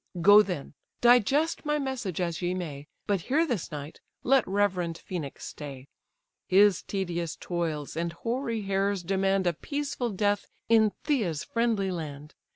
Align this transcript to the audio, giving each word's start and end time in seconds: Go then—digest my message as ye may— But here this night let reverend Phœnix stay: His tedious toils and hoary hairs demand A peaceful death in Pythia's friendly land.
Go 0.19 0.41
then—digest 0.41 1.63
my 1.63 1.77
message 1.77 2.19
as 2.19 2.41
ye 2.41 2.55
may— 2.55 2.87
But 3.05 3.21
here 3.21 3.45
this 3.45 3.71
night 3.71 4.01
let 4.23 4.47
reverend 4.47 4.99
Phœnix 5.07 5.41
stay: 5.41 5.89
His 6.47 6.81
tedious 6.81 7.35
toils 7.35 7.95
and 7.95 8.11
hoary 8.11 8.63
hairs 8.63 9.03
demand 9.03 9.45
A 9.45 9.53
peaceful 9.53 10.09
death 10.09 10.47
in 10.67 10.89
Pythia's 11.03 11.43
friendly 11.43 11.91
land. 11.91 12.33